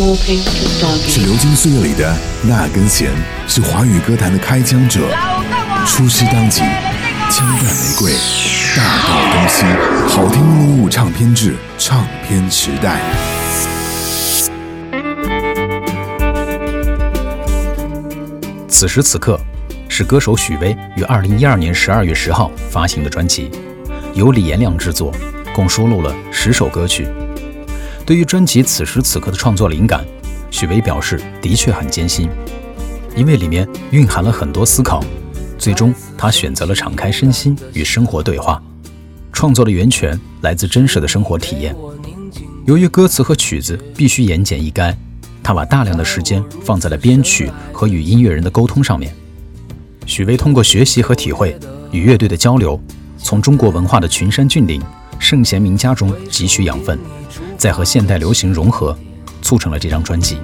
[0.00, 3.10] 是流金岁月里的那根弦，
[3.46, 5.00] 是华语歌坛的开枪者。
[5.86, 6.62] 出师当即，
[7.30, 8.12] 枪弹玫瑰，
[8.74, 9.66] 大道东西，
[10.08, 12.98] 好听录入唱片制，唱片时代。
[18.68, 19.38] 此时此刻，
[19.86, 23.50] 是歌手许巍于二零一二年十二月十号发行的专辑，
[24.14, 25.12] 由李延亮制作，
[25.54, 27.06] 共收录了十首歌曲。
[28.10, 30.04] 对于专辑此时此刻的创作灵感，
[30.50, 32.28] 许巍表示的确很艰辛，
[33.14, 35.00] 因为里面蕴含了很多思考。
[35.56, 38.60] 最终，他选择了敞开身心与生活对话，
[39.32, 41.72] 创作的源泉来自真实的生活体验。
[42.66, 44.92] 由于歌词和曲子必须言简意赅。
[45.40, 49.14] 他把大量的时间放在了编曲和与音乐人的沟通上面。
[50.04, 51.56] 许巍通过学习和体会，
[51.92, 52.82] 与乐队的交流，
[53.18, 54.82] 从中国文化的群山峻岭、
[55.20, 56.98] 圣贤名家中汲取养分，
[57.60, 58.96] 再和现代流行融合，
[59.42, 60.38] 促成了这张专辑。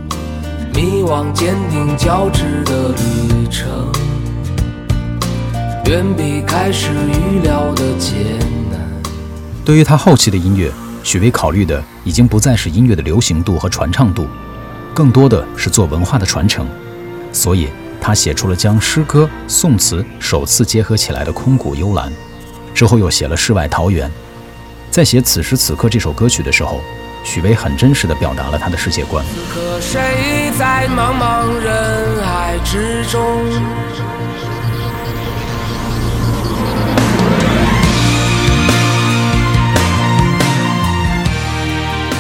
[0.75, 3.91] 迷惘坚定交织的旅程，
[5.87, 8.39] 远比开始预料的艰
[8.71, 8.79] 难。
[9.65, 10.71] 对于他后期的音乐，
[11.03, 14.27] 许巍考虑的已经不再是音乐的流行度和传唱度。
[14.93, 16.67] 更多的是做文化的传承，
[17.33, 22.13] 所以他写出了将诗歌、宋词首次结合起来的《空谷幽兰》，
[22.75, 24.07] 之后又写了《世外桃源》。
[24.91, 26.81] 在写《此时此刻》这首歌曲的时候，
[27.27, 29.23] 许巍很真实地表达了他的世界观。
[29.81, 33.21] 谁在茫茫人海之中？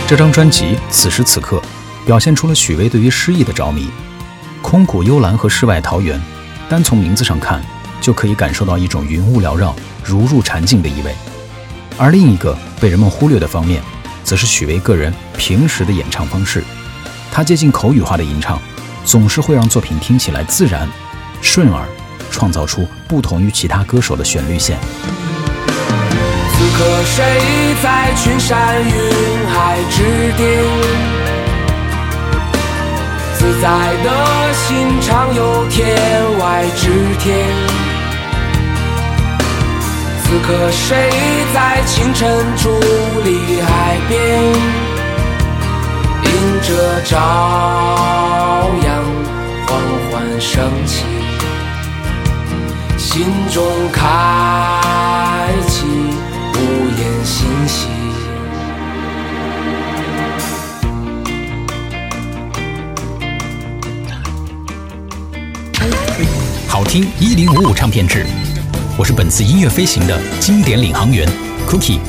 [0.08, 1.56] 这张专辑《此时此刻》。
[2.04, 3.90] 表现出了许巍对于诗意的着迷，
[4.62, 6.22] 空谷幽兰和世外桃源，
[6.68, 7.60] 单从名字上看
[8.00, 11.12] 就可以感受到一种云雾缭绕、如入禅境的意味。
[11.98, 13.82] 而另一个被人们忽略的方面，
[14.26, 16.64] 则是许巍个人平时的演唱方式。
[17.30, 18.60] 他接近口语化的吟唱，
[19.04, 20.88] 总是会让作品听起来自然、
[21.40, 21.86] 顺耳，
[22.28, 24.76] 创造出不同于其他歌手的旋律线。
[26.58, 30.02] 此刻谁在群山云海之
[30.36, 30.64] 巅？
[33.38, 33.68] 自在
[34.02, 35.94] 的心常有天
[36.40, 37.46] 外之天。
[40.24, 41.12] 此刻谁
[41.54, 42.68] 在清晨伫
[47.08, 49.04] 朝阳
[49.64, 49.80] 缓
[50.10, 51.04] 缓升起，
[52.98, 56.58] 心中开启无
[56.98, 57.86] 言欣喜。
[66.66, 68.26] 好听一零五五唱片制，
[68.98, 71.28] 我是本次音乐飞行的经典领航员
[71.68, 72.00] Cookie。